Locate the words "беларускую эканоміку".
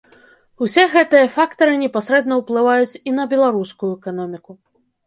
3.37-4.51